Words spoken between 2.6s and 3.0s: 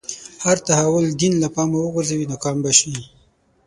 به شي.